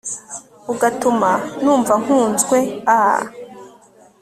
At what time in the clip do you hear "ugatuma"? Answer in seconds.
0.71-1.31